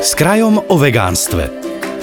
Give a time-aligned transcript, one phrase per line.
[0.00, 1.52] S krajom o vegánstve.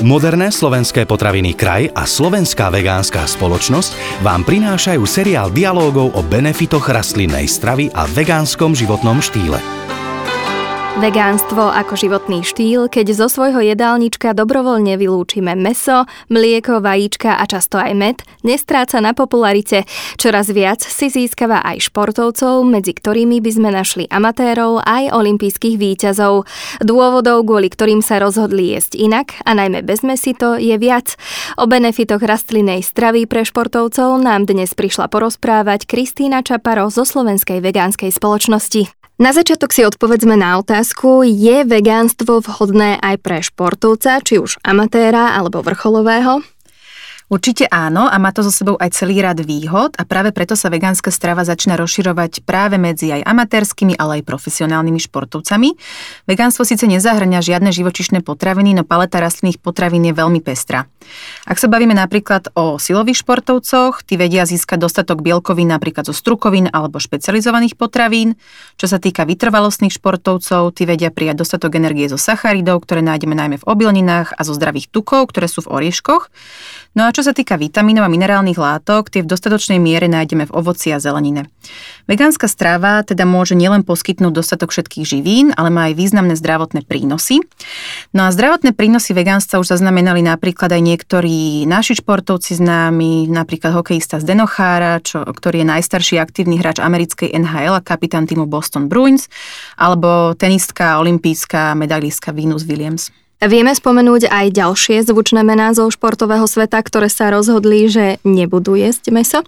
[0.05, 7.49] Moderné slovenské potraviny Kraj a Slovenská vegánska spoločnosť vám prinášajú seriál dialógov o benefitoch rastlinnej
[7.49, 9.57] stravy a vegánskom životnom štýle.
[10.97, 17.77] Vegánstvo ako životný štýl, keď zo svojho jedálnička dobrovoľne vylúčime meso, mlieko, vajíčka a často
[17.77, 19.85] aj med, nestráca na popularite.
[20.17, 26.49] Čoraz viac si získava aj športovcov, medzi ktorými by sme našli amatérov aj olympijských výťazov.
[26.81, 31.13] Dôvodov, kvôli ktorým sa rozhodli jesť inak a najmä bez mesito je viac.
[31.61, 38.09] O benefitoch rastlinnej stravy pre športovcov nám dnes prišla porozprávať Kristýna Čaparo zo Slovenskej vegánskej
[38.09, 39.06] spoločnosti.
[39.17, 45.33] Na začiatok si odpovedzme na otázku, je vegánstvo vhodné aj pre športovca, či už amatéra
[45.33, 46.45] alebo vrcholového?
[47.27, 50.71] Určite áno a má to so sebou aj celý rad výhod a práve preto sa
[50.71, 55.75] vegánska strava začína rozširovať práve medzi aj amatérskymi, ale aj profesionálnymi športovcami.
[56.23, 60.87] Vegánstvo síce nezahrňa žiadne živočišné potraviny, no paleta rastlinných potravín je veľmi pestrá.
[61.43, 66.71] Ak sa bavíme napríklad o silových športovcoch, tí vedia získať dostatok bielkovín napríklad zo strukovín
[66.71, 68.39] alebo špecializovaných potravín.
[68.79, 73.59] Čo sa týka vytrvalostných športovcov, tí vedia prijať dostatok energie zo sacharidov, ktoré nájdeme najmä
[73.59, 76.31] v obilninách a zo zdravých tukov, ktoré sú v orieškoch.
[76.95, 80.53] No a čo sa týka vitamínov a minerálnych látok, tie v dostatočnej miere nájdeme v
[80.53, 81.49] ovoci a zelenine.
[82.05, 87.41] Vegánska strava teda môže nielen poskytnúť dostatok všetkých živín, ale má aj významné zdravotné prínosy.
[88.13, 94.21] No a zdravotné prínosy vegánstva už zaznamenali napríklad aj niektorí naši športovci známi, napríklad hokejista
[94.21, 99.25] z Denochára, čo, ktorý je najstarší aktívny hráč americkej NHL a kapitán týmu Boston Bruins,
[99.73, 103.09] alebo tenistka, olimpijská medailistka Venus Williams.
[103.37, 109.13] Vieme spomenúť aj ďalšie zvučné mená zo športového sveta, ktoré sa rozhodli, že nebudú jesť
[109.13, 109.39] meso?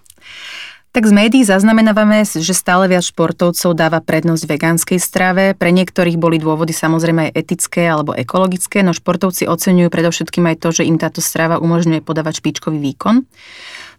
[0.89, 5.53] Tak z médií zaznamenávame, že stále viac športovcov dáva prednosť vegánskej strave.
[5.57, 10.69] Pre niektorých boli dôvody samozrejme aj etické alebo ekologické, no športovci oceňujú predovšetkým aj to,
[10.69, 13.25] že im táto strava umožňuje podávať špičkový výkon.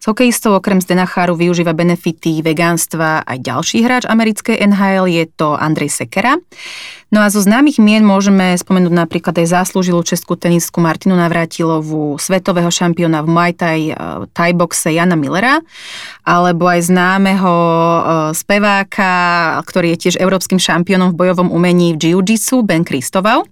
[0.00, 5.92] S hokejistou okrem Zdenacháru využíva benefity vegánstva aj ďalší hráč americkej NHL, je to Andrej
[5.92, 6.40] Sekera.
[7.12, 12.72] No a zo známych mien môžeme spomenúť napríklad aj záslúžilú českú tenistku Martinu Navrátilovú, svetového
[12.72, 15.60] šampióna v Muay Thai, eh, Thai boxe Jana Millera,
[16.24, 18.02] alebo aj známeho eh,
[18.32, 19.12] speváka,
[19.68, 23.44] ktorý je tiež európskym šampiónom v bojovom umení v jiu-jitsu, Ben Kristoval.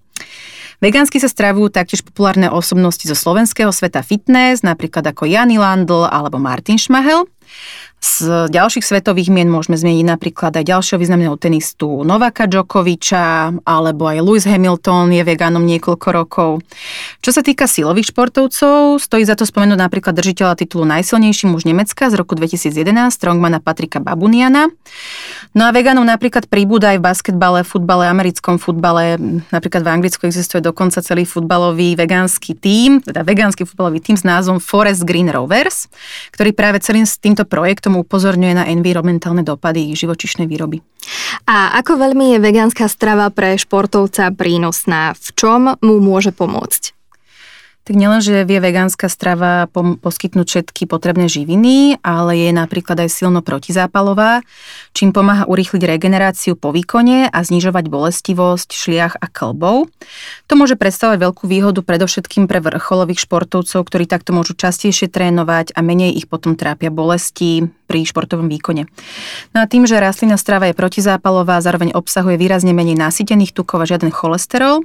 [0.78, 6.38] Vegánsky sa stravujú taktiež populárne osobnosti zo slovenského sveta fitness, napríklad ako Jany Landl alebo
[6.38, 7.26] Martin Šmahel.
[7.98, 14.22] Z ďalších svetových mien môžeme zmeniť napríklad aj ďalšieho významného tenistu Novaka Djokoviča, alebo aj
[14.22, 16.50] Lewis Hamilton je vegánom niekoľko rokov.
[17.19, 22.06] Čo sa týka silových športovcov, stojí za to spomenúť napríklad držiteľa titulu Najsilnejší muž Nemecka
[22.06, 24.70] z roku 2011, strongmana Patrika Babuniana.
[25.58, 29.19] No a vegánov napríklad pribúda aj v basketbale, futbale, americkom futbale.
[29.50, 34.62] Napríklad v Anglicku existuje dokonca celý futbalový vegánsky tím, teda vegánsky futbalový tím s názvom
[34.62, 35.91] Forest Green Rovers,
[36.31, 40.82] ktorý práve celým s týmto projektom upozorňuje na environmentálne dopady živočišnej výroby.
[41.47, 45.15] A ako veľmi je vegánska strava pre športovca prínosná?
[45.15, 46.97] V čom mu môže pomôcť?
[47.88, 54.44] Tak nielenže vie vegánska strava poskytnúť všetky potrebné živiny, ale je napríklad aj silno protizápalová,
[54.93, 59.88] čím pomáha urýchliť regeneráciu po výkone a znižovať bolestivosť šliach a klbov.
[60.44, 65.81] To môže predstavovať veľkú výhodu predovšetkým pre vrcholových športovcov, ktorí takto môžu častejšie trénovať a
[65.81, 68.84] menej ich potom trápia bolesti pri športovom výkone.
[69.56, 73.88] No a tým, že rastlina strava je protizápalová, zároveň obsahuje výrazne menej nasýtených tukov a
[73.88, 74.84] žiaden cholesterol,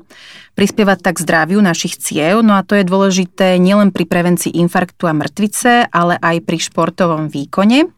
[0.56, 5.14] prispievať tak zdraviu našich ciev, no a to je dôležité nielen pri prevencii infarktu a
[5.14, 7.92] mŕtvice, ale aj pri športovom výkone.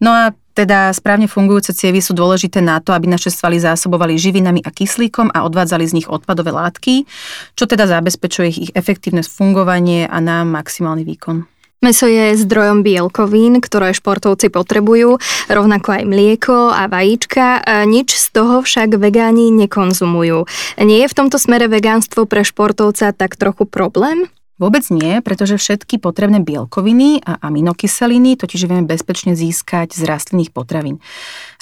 [0.00, 4.58] No a teda správne fungujúce cievy sú dôležité na to, aby naše svaly zásobovali živinami
[4.66, 7.06] a kyslíkom a odvádzali z nich odpadové látky,
[7.54, 11.57] čo teda zabezpečuje ich efektívne fungovanie a nám maximálny výkon.
[11.78, 17.62] Meso je zdrojom bielkovín, ktoré športovci potrebujú, rovnako aj mlieko a vajíčka.
[17.86, 20.42] Nič z toho však vegáni nekonzumujú.
[20.82, 24.26] Nie je v tomto smere vegánstvo pre športovca tak trochu problém?
[24.58, 30.98] Vôbec nie, pretože všetky potrebné bielkoviny a aminokyseliny totiž vieme bezpečne získať z rastlinných potravín.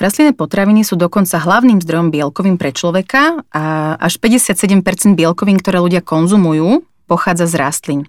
[0.00, 4.81] Rastlinné potraviny sú dokonca hlavným zdrojom bielkovín pre človeka a až 57%
[5.12, 8.00] bielkovín, ktoré ľudia konzumujú, pochádza z rastlín.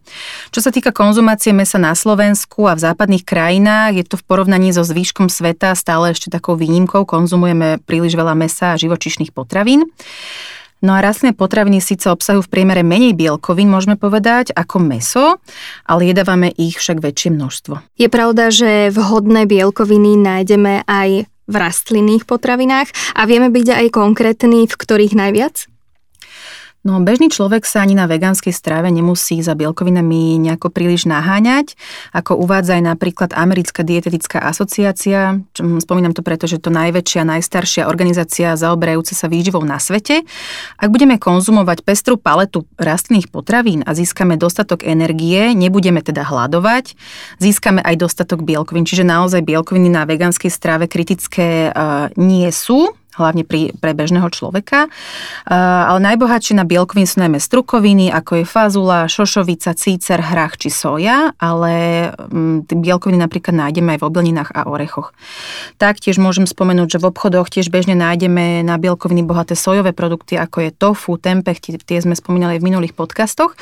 [0.50, 4.74] Čo sa týka konzumácie mesa na Slovensku a v západných krajinách, je to v porovnaní
[4.74, 7.06] so zvýškom sveta stále ešte takou výnimkou.
[7.06, 9.86] Konzumujeme príliš veľa mesa a živočišných potravín.
[10.78, 15.42] No a rastlinné potraviny síce obsahujú v priemere menej bielkovín, môžeme povedať, ako meso,
[15.90, 17.82] ale jedávame ich však väčšie množstvo.
[17.98, 24.70] Je pravda, že vhodné bielkoviny nájdeme aj v rastlinných potravinách a vieme byť aj konkrétni,
[24.70, 25.66] v ktorých najviac?
[26.88, 31.76] No bežný človek sa ani na vegánskej strave nemusí za bielkovinami nejako príliš naháňať,
[32.16, 35.44] ako uvádza aj napríklad Americká dietetická asociácia.
[35.60, 40.24] Spomínam to preto, že to najväčšia, najstaršia organizácia zaoberajúca sa výživou na svete.
[40.80, 46.96] Ak budeme konzumovať pestrú paletu rastlinných potravín a získame dostatok energie, nebudeme teda hľadovať,
[47.44, 48.88] získame aj dostatok bielkovín.
[48.88, 54.88] Čiže naozaj bielkoviny na vegánskej strave kritické uh, nie sú hlavne pri, pre bežného človeka.
[55.50, 61.34] Ale najbohatšie na bielkoviny sú najmä strukoviny, ako je fazula, šošovica, cícer, hrách či soja,
[61.42, 61.74] ale
[62.14, 65.12] mm, bielkoviny napríklad nájdeme aj v obilninách a orechoch.
[65.82, 70.70] Taktiež môžem spomenúť, že v obchodoch tiež bežne nájdeme na bielkoviny bohaté sojové produkty, ako
[70.70, 73.58] je tofu, tempeh, tie sme spomínali v minulých podcastoch.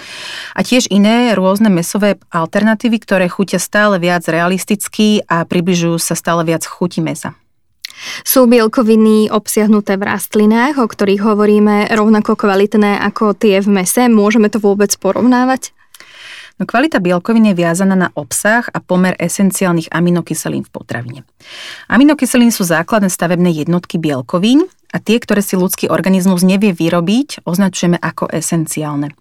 [0.52, 6.44] A tiež iné rôzne mesové alternatívy, ktoré chutia stále viac realisticky a približujú sa stále
[6.44, 7.38] viac chuti mesa.
[8.28, 14.06] Sú bielkoviny obsiahnuté v rastlinách, o ktorých hovoríme rovnako kvalitné ako tie v mese?
[14.12, 15.72] Môžeme to vôbec porovnávať?
[16.56, 21.20] No kvalita bielkovín je viazaná na obsah a pomer esenciálnych aminokyselín v potravine.
[21.92, 24.64] Aminokyselíny sú základné stavebné jednotky bielkovín
[24.96, 29.12] a tie, ktoré si ľudský organizmus nevie vyrobiť, označujeme ako esenciálne.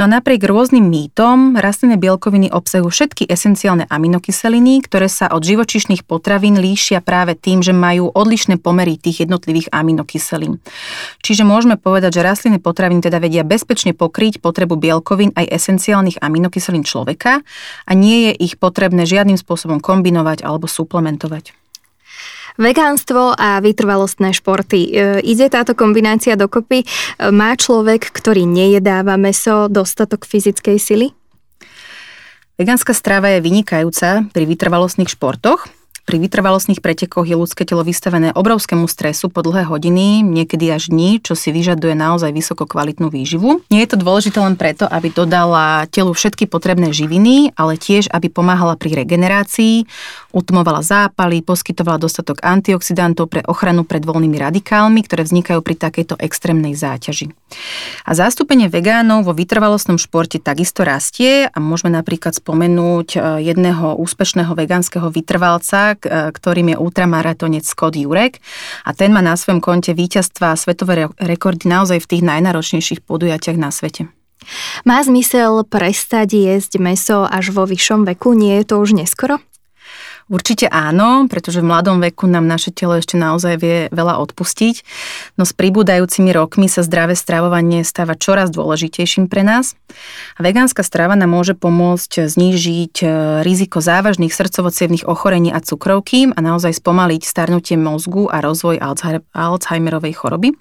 [0.00, 6.08] No a napriek rôznym mýtom, rastlinné bielkoviny obsahujú všetky esenciálne aminokyseliny, ktoré sa od živočišných
[6.08, 10.64] potravín líšia práve tým, že majú odlišné pomery tých jednotlivých aminokyselín.
[11.20, 16.88] Čiže môžeme povedať, že rastlinné potraviny teda vedia bezpečne pokryť potrebu bielkovín aj esenciálnych aminokyselín
[16.88, 17.44] človeka
[17.84, 21.63] a nie je ich potrebné žiadnym spôsobom kombinovať alebo suplementovať.
[22.54, 24.80] Vegánstvo a vytrvalostné športy.
[24.86, 24.90] E,
[25.26, 26.82] ide táto kombinácia dokopy?
[26.82, 26.86] E,
[27.34, 31.10] má človek, ktorý nejedáva meso, dostatok fyzickej sily?
[32.54, 35.66] Vegánska strava je vynikajúca pri vytrvalostných športoch,
[36.04, 41.16] pri vytrvalostných pretekoch je ľudské telo vystavené obrovskému stresu po dlhé hodiny, niekedy až dní,
[41.24, 43.64] čo si vyžaduje naozaj vysoko kvalitnú výživu.
[43.72, 48.28] Nie je to dôležité len preto, aby dodala telu všetky potrebné živiny, ale tiež, aby
[48.28, 49.88] pomáhala pri regenerácii,
[50.36, 56.76] utmovala zápaly, poskytovala dostatok antioxidantov pre ochranu pred voľnými radikálmi, ktoré vznikajú pri takejto extrémnej
[56.76, 57.32] záťaži.
[58.04, 64.52] A zastúpenie vegánov vo vytrvalostnom športe takisto rastie a môžeme napríklad spomenúť e, jedného úspešného
[64.52, 68.42] vegánskeho vytrvalca, E, ktorým je ultramaratonec Scott Jurek
[68.82, 73.58] a ten má na svojom konte víťazstva a svetové rekordy naozaj v tých najnáročnejších podujatiach
[73.58, 74.10] na svete.
[74.84, 78.36] Má zmysel prestať jesť meso až vo vyššom veku?
[78.36, 79.40] Nie je to už neskoro?
[80.24, 84.80] Určite áno, pretože v mladom veku nám naše telo ešte naozaj vie veľa odpustiť,
[85.36, 89.76] no s pribúdajúcimi rokmi sa zdravé stravovanie stáva čoraz dôležitejším pre nás.
[90.36, 93.06] A vegánska strava nám môže pomôcť znížiť e,
[93.44, 94.72] riziko závažných srdcovo
[95.04, 98.80] ochorení a cukrovky a naozaj spomaliť starnutie mozgu a rozvoj
[99.36, 100.56] Alzheimerovej choroby.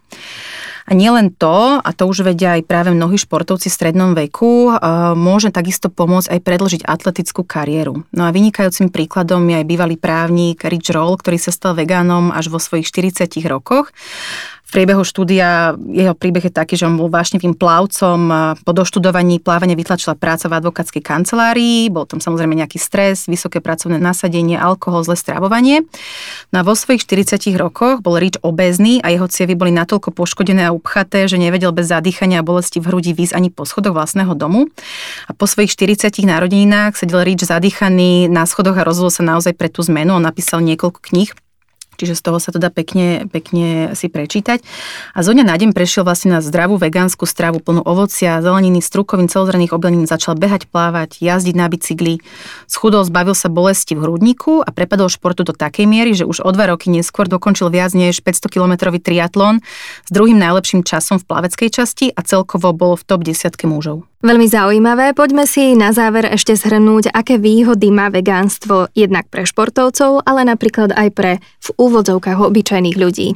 [0.83, 4.75] A nielen to, a to už vedia aj práve mnohí športovci v strednom veku,
[5.15, 8.03] môže takisto pomôcť aj predlžiť atletickú kariéru.
[8.12, 12.51] No a vynikajúcim príkladom je aj bývalý právnik Rich Roll, ktorý sa stal vegánom až
[12.51, 13.95] vo svojich 40 rokoch
[14.73, 18.19] priebehu štúdia jeho príbeh je taký, že on bol vášnivým plavcom.
[18.65, 24.01] Po doštudovaní plávania vytlačila práca v advokátskej kancelárii, bol tam samozrejme nejaký stres, vysoké pracovné
[24.01, 25.85] nasadenie, alkohol, zlé stravovanie.
[26.49, 30.73] No vo svojich 40 rokoch bol Rich obezný a jeho cievy boli natoľko poškodené a
[30.73, 34.73] upchaté, že nevedel bez zadýchania a bolesti v hrudi výsť ani po schodoch vlastného domu.
[35.30, 39.69] A po svojich 40 narodeninách sedel Rich zadýchaný na schodoch a rozhodol sa naozaj pre
[39.69, 40.18] tú zmenu.
[40.18, 41.30] On napísal niekoľko kníh
[41.97, 44.62] čiže z toho sa to dá pekne, pekne si prečítať.
[45.14, 49.28] A zo dňa na deň prešiel vlastne na zdravú vegánsku stravu plnú ovocia, zeleniny, strukovín,
[49.28, 52.23] celozrných obilnín, začal behať, plávať, jazdiť na bicykli,
[52.66, 56.50] schudol, zbavil sa bolesti v hrudníku a prepadol športu do takej miery, že už o
[56.54, 59.59] dva roky neskôr dokončil viac než 500-kilometrový triatlon
[60.07, 64.12] s druhým najlepším časom v plaveckej časti a celkovo bol v top desiatke mužov.
[64.23, 65.11] Veľmi zaujímavé.
[65.11, 70.95] Poďme si na záver ešte zhrnúť, aké výhody má vegánstvo jednak pre športovcov, ale napríklad
[70.95, 73.35] aj pre v úvodzovkách obyčajných ľudí.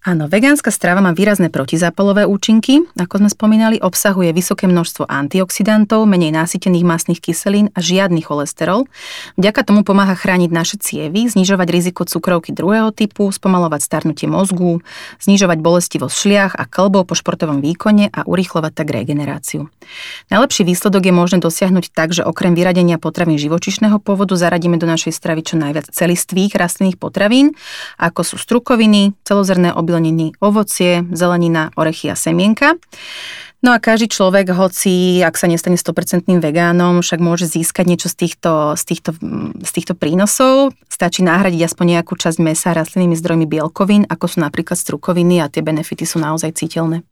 [0.00, 6.32] Áno, vegánska strava má výrazné protizápalové účinky, ako sme spomínali, obsahuje vysoké množstvo antioxidantov, menej
[6.32, 8.88] násytených masných kyselín a žiadny cholesterol.
[9.36, 14.80] Vďaka tomu pomáha chrániť naše cievy, znižovať riziko cukrovky druhého typu, spomalovať starnutie mozgu,
[15.20, 19.68] znižovať bolesti vo šliach a klbov po športovom výkone a urýchlovať tak regeneráciu.
[20.32, 25.12] Najlepší výsledok je možné dosiahnuť tak, že okrem vyradenia potravín živočišného pôvodu zaradíme do našej
[25.12, 27.52] stravy čo najviac celistvých rastlinných potravín,
[28.00, 32.78] ako sú strukoviny, celozrné obilniny, ovocie, zelenina, orechy a semienka.
[33.60, 38.24] No a každý človek, hoci ak sa nestane 100% vegánom, však môže získať niečo z
[38.24, 39.10] týchto, z týchto,
[39.60, 40.72] z týchto prínosov.
[40.88, 45.60] Stačí nahradiť aspoň nejakú časť mesa rastlinnými zdrojmi bielkovín, ako sú napríklad strukoviny a tie
[45.60, 47.04] benefity sú naozaj citeľné.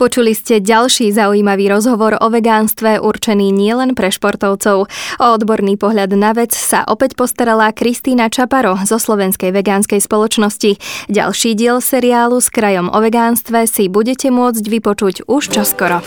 [0.00, 4.88] Počuli ste ďalší zaujímavý rozhovor o vegánstve určený nielen pre športovcov.
[5.20, 10.80] O odborný pohľad na vec sa opäť postarala Kristýna Čaparo zo Slovenskej vegánskej spoločnosti.
[11.12, 16.00] Ďalší diel seriálu s krajom o vegánstve si budete môcť vypočuť už čoskoro.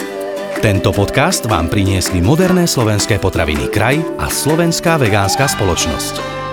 [0.58, 6.53] Tento podcast vám priniesli moderné slovenské potraviny Kraj a Slovenská vegánska spoločnosť.